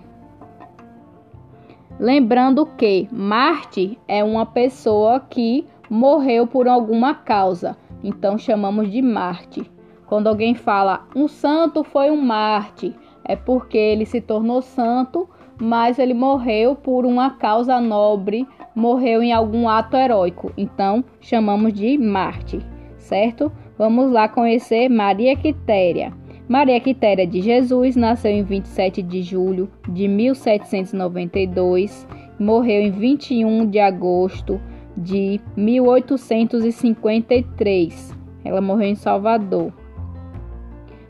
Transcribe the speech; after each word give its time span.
Lembrando 1.99 2.67
que 2.77 3.07
Marte 3.11 3.97
é 4.07 4.23
uma 4.23 4.45
pessoa 4.45 5.19
que 5.19 5.65
morreu 5.89 6.45
por 6.45 6.67
alguma 6.67 7.15
causa. 7.15 7.75
Então 8.05 8.37
chamamos 8.37 8.89
de 8.91 9.01
Marte. 9.01 9.69
Quando 10.05 10.27
alguém 10.27 10.53
fala 10.53 11.07
um 11.15 11.27
santo 11.27 11.83
foi 11.83 12.11
um 12.11 12.21
Marte, 12.21 12.93
é 13.23 13.35
porque 13.35 13.79
ele 13.79 14.05
se 14.05 14.21
tornou 14.21 14.61
santo, 14.61 15.27
mas 15.59 15.97
ele 15.97 16.13
morreu 16.13 16.75
por 16.75 17.03
uma 17.03 17.31
causa 17.31 17.81
nobre, 17.81 18.47
morreu 18.75 19.23
em 19.23 19.33
algum 19.33 19.67
ato 19.67 19.97
heróico. 19.97 20.53
Então 20.55 21.03
chamamos 21.19 21.73
de 21.73 21.97
Marte, 21.97 22.59
certo? 22.95 23.51
Vamos 23.75 24.11
lá 24.11 24.29
conhecer 24.29 24.87
Maria 24.87 25.35
Quitéria. 25.35 26.13
Maria 26.47 26.79
Quitéria 26.79 27.25
de 27.25 27.41
Jesus 27.41 27.95
nasceu 27.95 28.29
em 28.29 28.43
27 28.43 29.01
de 29.01 29.23
julho 29.23 29.67
de 29.89 30.07
1792, 30.07 32.07
morreu 32.37 32.83
em 32.83 32.91
21 32.91 33.67
de 33.67 33.79
agosto 33.79 34.61
de 34.95 35.41
1853. 35.55 38.13
Ela 38.43 38.61
morreu 38.61 38.89
em 38.89 38.95
Salvador. 38.95 39.73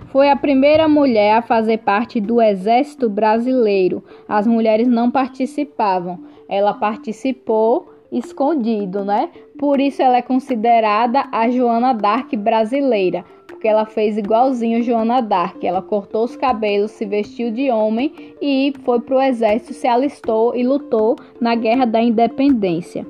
Foi 0.08 0.30
a 0.30 0.36
primeira 0.36 0.88
mulher 0.88 1.36
a 1.36 1.42
fazer 1.42 1.80
parte 1.80 2.22
do 2.22 2.40
Exército 2.42 3.10
Brasileiro. 3.10 4.04
As 4.30 4.48
mulheres 4.48 4.88
não 4.88 5.12
participavam. 5.12 6.24
Ela 6.48 6.74
participou 6.74 7.94
escondido, 8.10 9.04
né? 9.04 9.30
Por 9.60 9.78
isso 9.80 10.02
ela 10.02 10.18
é 10.18 10.22
considerada 10.22 11.26
a 11.32 11.50
Joana 11.50 11.94
Dark 11.94 12.34
brasileira, 12.36 13.26
porque 13.46 13.68
ela 13.68 13.86
fez 13.86 14.18
igualzinho 14.18 14.84
Joana 14.84 15.22
Dark. 15.22 15.62
Ela 15.64 15.82
cortou 15.82 16.24
os 16.24 16.38
cabelos, 16.38 16.92
se 16.92 17.06
vestiu 17.06 17.52
de 17.52 17.70
homem 17.70 18.14
e 18.42 18.74
foi 18.84 19.02
para 19.02 19.18
o 19.18 19.22
exército, 19.22 19.74
se 19.74 19.88
alistou 19.88 20.56
e 20.56 20.64
lutou 20.64 21.18
na 21.42 21.56
Guerra 21.56 21.86
da 21.86 22.02
Independência. 22.02 23.06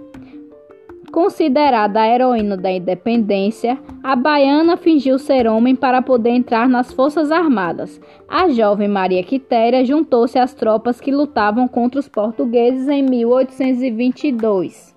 Considerada 1.15 2.01
a 2.01 2.09
heroína 2.09 2.57
da 2.57 2.69
independência, 2.69 3.79
a 4.03 4.17
baiana 4.17 4.75
fingiu 4.75 5.17
ser 5.17 5.47
homem 5.47 5.73
para 5.73 6.01
poder 6.01 6.31
entrar 6.31 6.67
nas 6.67 6.91
Forças 6.91 7.31
Armadas. 7.31 8.01
A 8.27 8.49
jovem 8.49 8.89
Maria 8.89 9.23
Quitéria 9.23 9.85
juntou-se 9.85 10.37
às 10.37 10.53
tropas 10.53 10.99
que 10.99 11.13
lutavam 11.13 11.69
contra 11.69 12.01
os 12.01 12.09
portugueses 12.09 12.89
em 12.89 13.01
1822. 13.01 14.93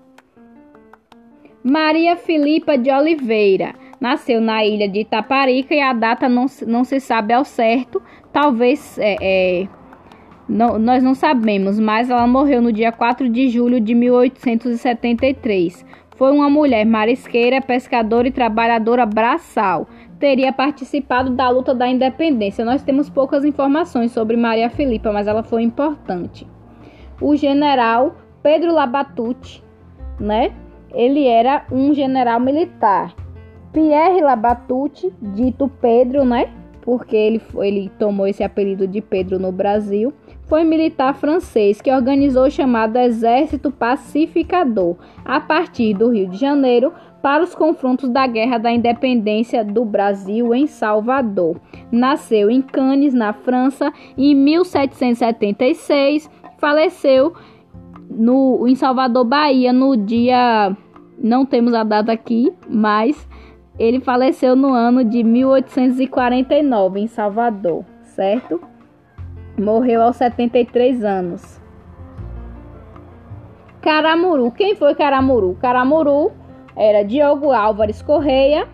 Maria 1.63 2.17
Filipa 2.17 2.77
de 2.77 2.91
Oliveira 2.91 3.73
nasceu 3.97 4.41
na 4.41 4.65
ilha 4.65 4.89
de 4.89 4.99
Itaparica 4.99 5.73
e 5.73 5.79
a 5.79 5.93
data 5.93 6.27
não, 6.27 6.47
não 6.67 6.83
se 6.83 6.99
sabe 6.99 7.31
ao 7.31 7.45
certo, 7.45 8.01
talvez 8.33 8.99
é, 8.99 9.15
é, 9.21 9.69
não, 10.49 10.77
nós 10.79 11.01
não 11.01 11.13
sabemos, 11.13 11.79
mas 11.79 12.09
ela 12.09 12.27
morreu 12.27 12.61
no 12.61 12.73
dia 12.73 12.91
4 12.91 13.29
de 13.29 13.47
julho 13.47 13.79
de 13.79 13.93
1873. 13.95 15.85
Foi 16.19 16.33
uma 16.33 16.49
mulher 16.49 16.85
marisqueira, 16.85 17.61
pescadora 17.61 18.27
e 18.27 18.31
trabalhadora 18.31 19.05
braçal. 19.05 19.87
Teria 20.19 20.51
participado 20.51 21.29
da 21.29 21.47
luta 21.47 21.73
da 21.73 21.87
independência. 21.87 22.65
Nós 22.65 22.83
temos 22.83 23.09
poucas 23.09 23.45
informações 23.45 24.11
sobre 24.11 24.35
Maria 24.35 24.69
Filipa, 24.69 25.13
mas 25.13 25.27
ela 25.27 25.43
foi 25.43 25.63
importante. 25.63 26.45
O 27.21 27.37
general 27.37 28.17
Pedro 28.43 28.73
Labatute, 28.73 29.63
né? 30.19 30.51
Ele 30.93 31.25
era 31.25 31.65
um 31.71 31.93
general 31.93 32.41
militar. 32.41 33.15
Pierre 33.71 34.19
Labatute, 34.19 35.13
dito 35.21 35.71
Pedro, 35.79 36.25
né? 36.25 36.51
Porque 36.81 37.15
ele, 37.15 37.41
ele 37.59 37.89
tomou 37.97 38.27
esse 38.27 38.43
apelido 38.43 38.85
de 38.85 38.99
Pedro 38.99 39.39
no 39.39 39.53
Brasil 39.53 40.13
foi 40.49 40.63
militar 40.63 41.13
francês 41.13 41.79
que 41.79 41.93
organizou 41.93 42.47
o 42.47 42.51
chamado 42.51 42.97
Exército 42.97 43.69
Pacificador 43.69 44.97
a 45.23 45.39
partir 45.39 45.93
do 45.93 46.09
Rio 46.09 46.27
de 46.27 46.37
Janeiro 46.37 46.91
para 47.21 47.43
os 47.43 47.53
confrontos 47.53 48.09
da 48.09 48.25
Guerra 48.25 48.57
da 48.57 48.71
Independência 48.71 49.63
do 49.63 49.85
Brasil 49.85 50.55
em 50.55 50.65
Salvador. 50.65 51.61
Nasceu 51.91 52.49
em 52.49 52.63
Cannes, 52.63 53.13
na 53.13 53.31
França, 53.31 53.93
em 54.17 54.33
1776, 54.33 56.27
faleceu 56.57 57.33
no, 58.09 58.67
em 58.67 58.73
Salvador, 58.73 59.25
Bahia, 59.25 59.71
no 59.71 59.95
dia. 59.95 60.75
Não 61.21 61.45
temos 61.45 61.75
a 61.75 61.83
data 61.83 62.11
aqui, 62.11 62.51
mas 62.67 63.27
ele 63.77 63.99
faleceu 63.99 64.55
no 64.55 64.73
ano 64.73 65.03
de 65.03 65.23
1849 65.23 67.01
em 67.01 67.07
Salvador, 67.07 67.85
certo? 68.01 68.68
Morreu 69.59 70.01
aos 70.01 70.15
73 70.17 71.03
anos. 71.03 71.59
Caramuru. 73.81 74.51
Quem 74.51 74.75
foi 74.75 74.93
Caramuru? 74.95 75.57
Caramuru 75.61 76.31
era 76.75 77.03
Diogo 77.03 77.51
Álvares 77.51 78.01
Correia. 78.01 78.67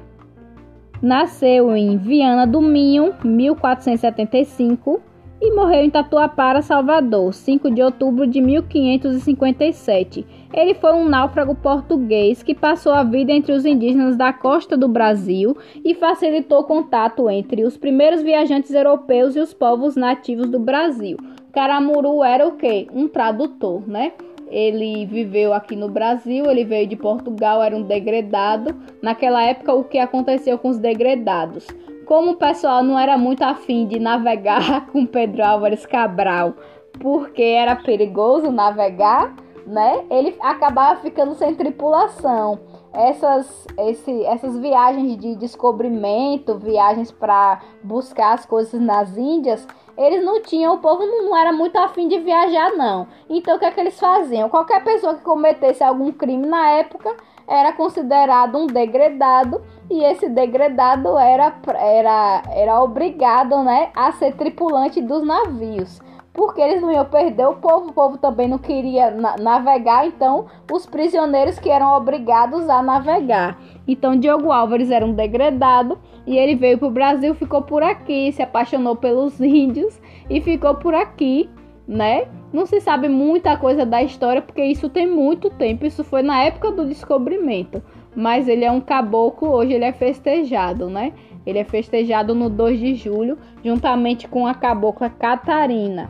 Nasceu 1.01 1.75
em 1.75 1.97
Viana 1.97 2.47
do 2.47 2.61
Minho, 2.61 3.13
1475 3.23 5.01
e 5.41 5.51
morreu 5.51 5.83
em 5.83 5.89
Tatuapara, 5.89 6.61
Salvador, 6.61 7.33
5 7.33 7.69
de 7.69 7.81
outubro 7.81 8.25
de 8.25 8.39
1557. 8.41 10.25
Ele 10.53 10.73
foi 10.73 10.93
um 10.93 11.07
náufrago 11.07 11.53
português 11.55 12.41
que 12.41 12.55
passou 12.55 12.93
a 12.93 13.03
vida 13.03 13.31
entre 13.31 13.51
os 13.51 13.65
indígenas 13.65 14.15
da 14.15 14.31
costa 14.31 14.77
do 14.77 14.87
Brasil 14.87 15.57
e 15.83 15.93
facilitou 15.93 16.63
contato 16.63 17.29
entre 17.29 17.63
os 17.63 17.77
primeiros 17.77 18.21
viajantes 18.21 18.73
europeus 18.73 19.35
e 19.35 19.39
os 19.39 19.53
povos 19.53 19.95
nativos 19.95 20.49
do 20.49 20.59
Brasil. 20.59 21.17
Caramuru 21.51 22.23
era 22.23 22.47
o 22.47 22.53
quê? 22.53 22.87
Um 22.93 23.07
tradutor, 23.07 23.87
né? 23.87 24.13
Ele 24.49 25.05
viveu 25.05 25.53
aqui 25.53 25.75
no 25.75 25.89
Brasil, 25.89 26.45
ele 26.45 26.63
veio 26.63 26.87
de 26.87 26.95
Portugal, 26.95 27.63
era 27.63 27.75
um 27.75 27.81
degredado. 27.81 28.75
Naquela 29.01 29.43
época, 29.43 29.73
o 29.73 29.83
que 29.83 29.97
aconteceu 29.97 30.57
com 30.57 30.69
os 30.69 30.77
degredados? 30.77 31.67
Como 32.05 32.31
o 32.31 32.35
pessoal 32.35 32.83
não 32.83 32.99
era 32.99 33.17
muito 33.17 33.43
afim 33.43 33.87
de 33.87 33.99
navegar 33.99 34.87
com 34.93 35.05
Pedro 35.05 35.43
Álvares 35.43 35.85
Cabral, 35.85 36.53
porque 36.99 37.41
era 37.41 37.75
perigoso 37.75 38.51
navegar, 38.51 39.35
né? 39.65 40.05
Ele 40.11 40.35
acabava 40.39 40.99
ficando 41.01 41.33
sem 41.33 41.55
tripulação. 41.55 42.59
Essas, 42.93 43.67
esse, 43.77 44.23
essas 44.23 44.57
viagens 44.59 45.17
de 45.17 45.35
descobrimento, 45.35 46.57
viagens 46.57 47.11
para 47.11 47.59
buscar 47.83 48.33
as 48.33 48.45
coisas 48.45 48.79
nas 48.79 49.17
Índias, 49.17 49.67
eles 49.97 50.23
não 50.23 50.41
tinham, 50.41 50.75
o 50.75 50.79
povo 50.79 51.05
não 51.05 51.35
era 51.35 51.51
muito 51.51 51.75
afim 51.77 52.07
de 52.07 52.19
viajar, 52.19 52.71
não. 52.73 53.07
Então 53.29 53.55
o 53.55 53.59
que 53.59 53.65
é 53.65 53.71
que 53.71 53.79
eles 53.79 53.99
faziam? 53.99 54.47
Qualquer 54.49 54.83
pessoa 54.83 55.15
que 55.15 55.23
cometesse 55.23 55.83
algum 55.83 56.11
crime 56.11 56.45
na 56.45 56.69
época 56.69 57.15
era 57.47 57.73
considerado 57.73 58.57
um 58.57 58.67
degradado 58.67 59.61
e 59.89 60.03
esse 60.03 60.29
degradado 60.29 61.17
era, 61.17 61.53
era, 61.77 62.43
era 62.49 62.81
obrigado 62.81 63.63
né, 63.63 63.89
a 63.95 64.11
ser 64.13 64.33
tripulante 64.33 65.01
dos 65.01 65.25
navios. 65.25 66.01
Porque 66.33 66.59
eles 66.59 66.81
não 66.81 66.91
iam 66.91 67.05
perder 67.05 67.47
o 67.47 67.55
povo, 67.55 67.89
o 67.89 67.93
povo 67.93 68.17
também 68.17 68.47
não 68.47 68.57
queria 68.57 69.09
na 69.09 69.37
navegar, 69.37 70.05
então 70.05 70.47
os 70.69 70.85
prisioneiros 70.85 71.57
que 71.57 71.69
eram 71.69 71.95
obrigados 71.95 72.67
a 72.67 72.83
navegar. 72.83 73.57
Então 73.87 74.17
Diogo 74.17 74.51
Álvares 74.51 74.91
era 74.91 75.05
um 75.05 75.13
degradado 75.13 75.97
e 76.27 76.37
ele 76.37 76.55
veio 76.55 76.77
para 76.77 76.87
o 76.89 76.91
Brasil, 76.91 77.33
ficou 77.35 77.61
por 77.61 77.81
aqui, 77.81 78.33
se 78.33 78.41
apaixonou 78.41 78.97
pelos 78.97 79.39
índios 79.39 79.97
e 80.29 80.41
ficou 80.41 80.75
por 80.75 80.93
aqui, 80.93 81.49
né? 81.87 82.27
Não 82.51 82.65
se 82.65 82.81
sabe 82.81 83.07
muita 83.07 83.55
coisa 83.55 83.85
da 83.85 84.03
história 84.03 84.41
porque 84.41 84.63
isso 84.63 84.89
tem 84.89 85.07
muito 85.07 85.49
tempo, 85.49 85.85
isso 85.85 86.03
foi 86.03 86.21
na 86.21 86.43
época 86.43 86.69
do 86.69 86.85
descobrimento 86.85 87.81
mas 88.15 88.47
ele 88.47 88.63
é 88.63 88.71
um 88.71 88.81
caboclo, 88.81 89.49
hoje 89.49 89.73
ele 89.73 89.85
é 89.85 89.91
festejado, 89.91 90.89
né? 90.89 91.11
Ele 91.45 91.59
é 91.59 91.63
festejado 91.63 92.33
no 92.33 92.49
2 92.49 92.79
de 92.79 92.95
julho, 92.95 93.37
juntamente 93.63 94.27
com 94.27 94.47
a 94.47 94.53
cabocla 94.53 95.09
Catarina. 95.09 96.09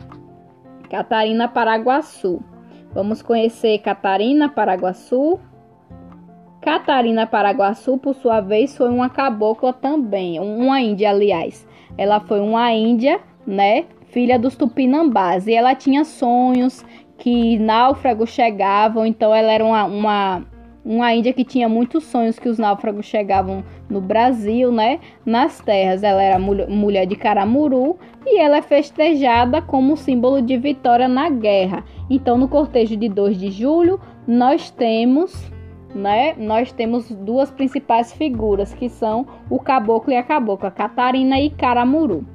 Catarina 0.89 1.47
Paraguaçu. 1.47 2.41
Vamos 2.93 3.21
conhecer 3.21 3.79
Catarina 3.79 4.47
Paraguaçu. 4.47 5.39
Catarina 6.61 7.27
Paraguaçu, 7.27 7.97
por 7.97 8.15
sua 8.15 8.39
vez, 8.39 8.77
foi 8.77 8.89
uma 8.89 9.09
cabocla 9.09 9.73
também, 9.73 10.39
uma 10.39 10.79
índia, 10.79 11.09
aliás. 11.09 11.67
Ela 11.97 12.19
foi 12.19 12.39
uma 12.39 12.71
índia, 12.71 13.19
né, 13.45 13.85
filha 14.07 14.39
dos 14.39 14.55
tupinambás, 14.55 15.45
e 15.47 15.53
ela 15.53 15.75
tinha 15.75 16.03
sonhos 16.03 16.83
que 17.17 17.59
náufragos 17.59 18.29
chegavam, 18.29 19.05
então 19.05 19.33
ela 19.33 19.51
era 19.51 19.63
uma, 19.63 19.85
uma 19.85 20.43
uma 20.85 21.11
índia 21.11 21.33
que 21.33 21.43
tinha 21.43 21.67
muitos 21.67 22.03
sonhos 22.03 22.37
que 22.37 22.47
os 22.47 22.59
náufragos 22.59 23.07
chegavam 23.07 23.63
no 23.89 23.99
Brasil, 23.99 24.71
né? 24.71 24.99
Nas 25.25 25.59
terras. 25.59 26.03
Ela 26.03 26.21
era 26.21 26.37
mulher 26.37 27.07
de 27.07 27.15
Caramuru 27.15 27.97
e 28.23 28.39
ela 28.39 28.57
é 28.57 28.61
festejada 28.61 29.63
como 29.63 29.97
símbolo 29.97 30.43
de 30.43 30.55
vitória 30.57 31.07
na 31.07 31.27
guerra. 31.27 31.83
Então, 32.07 32.37
no 32.37 32.47
cortejo 32.47 32.95
de 32.95 33.09
2 33.09 33.35
de 33.35 33.49
julho, 33.49 33.99
nós 34.27 34.69
temos, 34.69 35.51
né? 35.95 36.35
Nós 36.37 36.71
temos 36.71 37.09
duas 37.09 37.49
principais 37.49 38.13
figuras 38.13 38.71
que 38.71 38.87
são 38.87 39.25
o 39.49 39.59
caboclo 39.59 40.13
e 40.13 40.15
a 40.15 40.21
cabocla, 40.23 40.69
Catarina 40.69 41.39
e 41.39 41.49
Caramuru. 41.49 42.34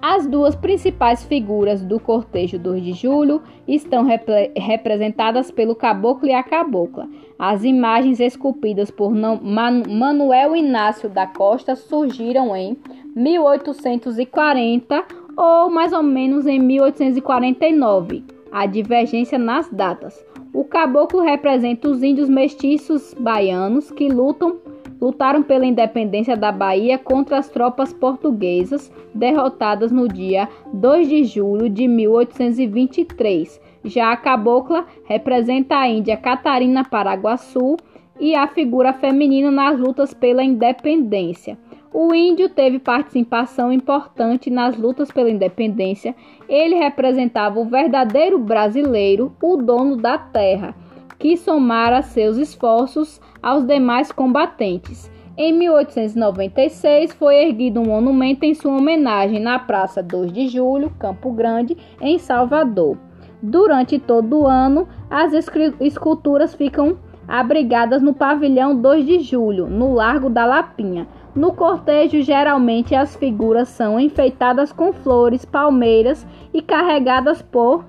As 0.00 0.26
duas 0.26 0.54
principais 0.54 1.24
figuras 1.24 1.82
do 1.82 1.98
cortejo 1.98 2.58
2 2.58 2.84
de 2.84 2.92
julho 2.92 3.42
estão 3.66 4.04
repre 4.04 4.52
representadas 4.56 5.50
pelo 5.50 5.74
caboclo 5.74 6.28
e 6.28 6.32
a 6.32 6.42
cabocla. 6.42 7.08
As 7.38 7.64
imagens 7.64 8.20
esculpidas 8.20 8.90
por 8.90 9.12
Man 9.12 9.82
Manuel 9.88 10.54
Inácio 10.54 11.08
da 11.08 11.26
Costa 11.26 11.74
surgiram 11.74 12.54
em 12.54 12.76
1840 13.14 15.04
ou 15.36 15.70
mais 15.70 15.92
ou 15.92 16.02
menos 16.02 16.46
em 16.46 16.58
1849. 16.58 18.24
Há 18.52 18.66
divergência 18.66 19.38
nas 19.38 19.68
datas. 19.70 20.24
O 20.52 20.64
caboclo 20.64 21.20
representa 21.20 21.88
os 21.88 22.02
índios 22.02 22.28
mestiços 22.28 23.14
baianos 23.18 23.90
que 23.90 24.08
lutam 24.08 24.58
lutaram 25.00 25.42
pela 25.42 25.66
independência 25.66 26.36
da 26.36 26.50
Bahia 26.50 26.98
contra 26.98 27.38
as 27.38 27.48
tropas 27.48 27.92
portuguesas 27.92 28.92
derrotadas 29.14 29.92
no 29.92 30.08
dia 30.08 30.48
2 30.72 31.08
de 31.08 31.24
julho 31.24 31.68
de 31.68 31.86
1823. 31.86 33.60
Já 33.84 34.12
a 34.12 34.16
cabocla 34.16 34.86
representa 35.04 35.76
a 35.76 35.88
Índia 35.88 36.16
Catarina 36.16 36.84
Paraguaçu 36.84 37.76
e 38.18 38.34
a 38.34 38.46
figura 38.46 38.92
feminina 38.92 39.50
nas 39.50 39.78
lutas 39.78 40.14
pela 40.14 40.42
independência. 40.42 41.58
O 41.92 42.14
índio 42.14 42.48
teve 42.48 42.78
participação 42.78 43.72
importante 43.72 44.50
nas 44.50 44.76
lutas 44.76 45.10
pela 45.10 45.30
independência. 45.30 46.14
Ele 46.48 46.74
representava 46.74 47.58
o 47.58 47.64
verdadeiro 47.64 48.38
brasileiro, 48.38 49.34
o 49.42 49.56
dono 49.56 49.96
da 49.96 50.18
terra 50.18 50.74
que 51.18 51.36
somara 51.36 52.02
seus 52.02 52.36
esforços 52.36 53.20
aos 53.42 53.64
demais 53.64 54.12
combatentes. 54.12 55.10
Em 55.38 55.52
1896 55.52 57.12
foi 57.12 57.44
erguido 57.44 57.80
um 57.80 57.86
monumento 57.86 58.44
em 58.44 58.54
sua 58.54 58.76
homenagem 58.76 59.38
na 59.38 59.58
Praça 59.58 60.02
2 60.02 60.32
de 60.32 60.48
Julho, 60.48 60.90
Campo 60.98 61.30
Grande, 61.30 61.76
em 62.00 62.18
Salvador. 62.18 62.96
Durante 63.42 63.98
todo 63.98 64.40
o 64.40 64.46
ano, 64.46 64.88
as 65.10 65.32
esculturas 65.78 66.54
ficam 66.54 66.96
abrigadas 67.28 68.00
no 68.00 68.14
pavilhão 68.14 68.74
2 68.74 69.04
de 69.04 69.20
Julho, 69.20 69.66
no 69.66 69.92
Largo 69.92 70.30
da 70.30 70.46
Lapinha. 70.46 71.06
No 71.34 71.52
cortejo, 71.52 72.22
geralmente 72.22 72.94
as 72.94 73.14
figuras 73.14 73.68
são 73.68 74.00
enfeitadas 74.00 74.72
com 74.72 74.90
flores, 74.90 75.44
palmeiras 75.44 76.26
e 76.54 76.62
carregadas 76.62 77.42
por 77.42 77.84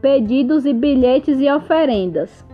pedidos 0.00 0.66
e 0.66 0.72
bilhetes 0.72 1.40
e 1.40 1.50
oferendas. 1.50 2.44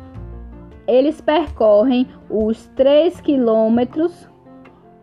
Eles 0.86 1.20
percorrem 1.20 2.06
os 2.30 2.66
3 2.76 3.20
quilômetros 3.20 4.28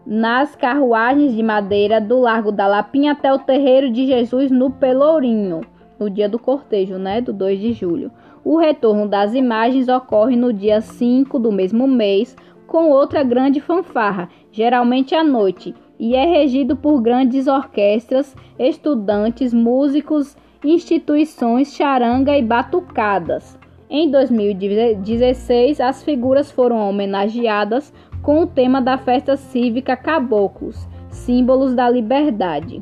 nas 0.05 0.55
carruagens 0.55 1.33
de 1.33 1.41
madeira 1.41 1.99
do 1.99 2.19
Largo 2.19 2.51
da 2.51 2.67
Lapinha 2.67 3.13
até 3.13 3.33
o 3.33 3.39
Terreiro 3.39 3.91
de 3.91 4.05
Jesus 4.05 4.51
no 4.51 4.69
Pelourinho, 4.69 5.61
no 5.97 6.09
dia 6.09 6.27
do 6.27 6.37
cortejo, 6.37 6.97
né, 6.97 7.21
do 7.21 7.31
2 7.31 7.59
de 7.59 7.73
julho. 7.73 8.11
O 8.43 8.57
retorno 8.57 9.07
das 9.07 9.33
imagens 9.33 9.87
ocorre 9.87 10.35
no 10.35 10.51
dia 10.51 10.81
5 10.81 11.39
do 11.39 11.51
mesmo 11.51 11.87
mês, 11.87 12.35
com 12.67 12.89
outra 12.89 13.23
grande 13.23 13.61
fanfarra, 13.61 14.29
geralmente 14.51 15.15
à 15.15 15.23
noite, 15.23 15.73
e 15.99 16.15
é 16.15 16.25
regido 16.25 16.75
por 16.75 17.01
grandes 17.01 17.47
orquestras, 17.47 18.35
estudantes, 18.59 19.53
músicos 19.53 20.35
instituições 20.63 21.73
charanga 21.73 22.37
e 22.37 22.41
batucadas. 22.41 23.59
Em 23.89 24.09
2016, 24.09 25.79
as 25.79 26.03
figuras 26.03 26.49
foram 26.49 26.77
homenageadas 26.89 27.93
com 28.21 28.41
o 28.41 28.47
tema 28.47 28.81
da 28.81 28.97
festa 28.97 29.35
cívica 29.35 29.95
Caboclos, 29.95 30.87
símbolos 31.09 31.75
da 31.75 31.89
liberdade. 31.89 32.81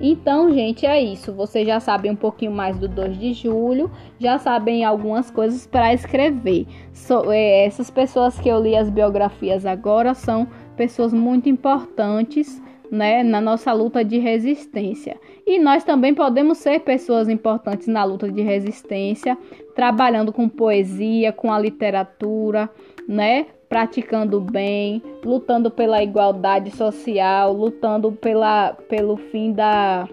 Então, 0.00 0.52
gente, 0.52 0.84
é 0.84 1.00
isso. 1.00 1.32
Vocês 1.32 1.66
já 1.66 1.78
sabem 1.78 2.10
um 2.10 2.16
pouquinho 2.16 2.50
mais 2.50 2.78
do 2.78 2.88
2 2.88 3.16
de 3.16 3.32
julho, 3.32 3.90
já 4.18 4.38
sabem 4.38 4.84
algumas 4.84 5.30
coisas 5.30 5.66
para 5.66 5.94
escrever. 5.94 6.66
So, 6.92 7.30
é, 7.30 7.64
essas 7.64 7.90
pessoas 7.90 8.38
que 8.38 8.48
eu 8.48 8.60
li 8.60 8.76
as 8.76 8.90
biografias 8.90 9.64
agora 9.64 10.12
são 10.14 10.48
pessoas 10.76 11.12
muito 11.12 11.48
importantes 11.48 12.60
né, 12.94 13.24
na 13.24 13.40
nossa 13.40 13.72
luta 13.72 14.04
de 14.04 14.18
resistência. 14.18 15.16
E 15.44 15.58
nós 15.58 15.82
também 15.82 16.14
podemos 16.14 16.58
ser 16.58 16.80
pessoas 16.80 17.28
importantes 17.28 17.88
na 17.88 18.04
luta 18.04 18.30
de 18.30 18.40
resistência, 18.40 19.36
trabalhando 19.74 20.32
com 20.32 20.48
poesia, 20.48 21.32
com 21.32 21.52
a 21.52 21.58
literatura, 21.58 22.70
né, 23.08 23.46
praticando 23.68 24.40
bem, 24.40 25.02
lutando 25.24 25.72
pela 25.72 26.02
igualdade 26.02 26.70
social, 26.70 27.52
lutando 27.52 28.12
pela, 28.12 28.74
pelo 28.88 29.16
fim 29.16 29.52
da 29.52 30.08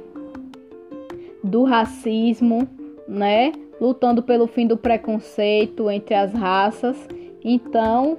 do 1.44 1.63
racismo, 1.63 2.68
né? 3.07 3.51
Lutando 3.80 4.22
pelo 4.22 4.48
fim 4.48 4.68
do 4.68 4.77
preconceito 4.77 5.89
entre 5.89 6.13
as 6.13 6.34
raças. 6.34 7.07
Então, 7.44 8.18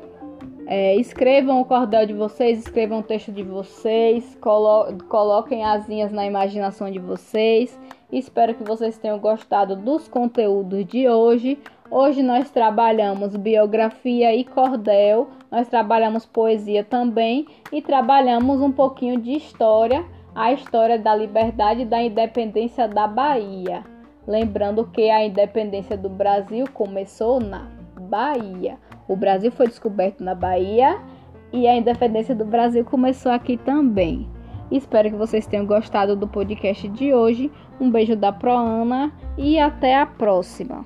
é, 0.66 0.96
escrevam 0.96 1.60
o 1.60 1.64
cordel 1.64 2.06
de 2.06 2.12
vocês, 2.12 2.58
escrevam 2.58 3.00
o 3.00 3.02
texto 3.02 3.32
de 3.32 3.42
vocês, 3.42 4.36
colo 4.40 4.96
coloquem 5.08 5.64
asinhas 5.64 6.12
na 6.12 6.24
imaginação 6.24 6.90
de 6.90 6.98
vocês. 6.98 7.78
Espero 8.10 8.54
que 8.54 8.62
vocês 8.62 8.98
tenham 8.98 9.18
gostado 9.18 9.74
dos 9.74 10.06
conteúdos 10.06 10.84
de 10.86 11.08
hoje. 11.08 11.58
Hoje 11.90 12.22
nós 12.22 12.50
trabalhamos 12.50 13.36
biografia 13.36 14.34
e 14.34 14.44
cordel, 14.44 15.28
nós 15.50 15.68
trabalhamos 15.68 16.24
poesia 16.24 16.82
também 16.82 17.46
e 17.70 17.82
trabalhamos 17.82 18.60
um 18.60 18.72
pouquinho 18.72 19.20
de 19.20 19.32
história, 19.32 20.04
a 20.34 20.52
história 20.52 20.98
da 20.98 21.14
liberdade 21.14 21.82
e 21.82 21.86
da 21.86 22.02
independência 22.02 22.88
da 22.88 23.06
Bahia. 23.06 23.84
Lembrando 24.26 24.86
que 24.86 25.10
a 25.10 25.24
independência 25.24 25.96
do 25.96 26.08
Brasil 26.08 26.66
começou 26.72 27.40
na 27.40 27.81
Bahia. 28.12 28.78
O 29.08 29.16
Brasil 29.16 29.50
foi 29.50 29.66
descoberto 29.66 30.22
na 30.22 30.34
Bahia 30.34 31.00
e 31.50 31.66
a 31.66 31.74
independência 31.74 32.34
do 32.34 32.44
Brasil 32.44 32.84
começou 32.84 33.32
aqui 33.32 33.56
também. 33.56 34.28
Espero 34.70 35.10
que 35.10 35.16
vocês 35.16 35.46
tenham 35.46 35.64
gostado 35.64 36.14
do 36.14 36.28
podcast 36.28 36.86
de 36.88 37.14
hoje. 37.14 37.50
Um 37.80 37.90
beijo 37.90 38.14
da 38.14 38.30
Proana 38.30 39.10
e 39.38 39.58
até 39.58 39.96
a 39.96 40.04
próxima. 40.04 40.84